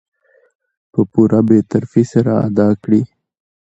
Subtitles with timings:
[0.91, 3.01] په پوره بې طرفي سره ادا کړي.